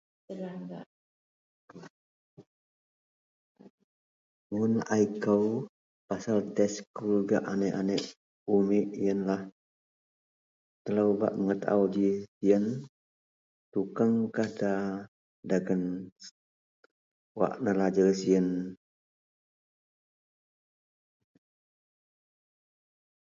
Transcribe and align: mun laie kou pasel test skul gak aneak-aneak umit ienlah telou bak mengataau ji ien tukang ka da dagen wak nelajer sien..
mun 4.55 4.73
laie 4.87 5.07
kou 5.23 5.45
pasel 6.07 6.39
test 6.55 6.77
skul 6.77 7.13
gak 7.29 7.43
aneak-aneak 7.51 8.03
umit 8.55 8.85
ienlah 9.05 9.41
telou 10.83 11.09
bak 11.19 11.33
mengataau 11.37 11.83
ji 11.93 12.09
ien 12.47 12.65
tukang 13.73 14.15
ka 14.35 14.45
da 14.59 14.73
dagen 15.49 15.83
wak 17.39 17.53
nelajer 17.63 18.09
sien.. 18.21 18.47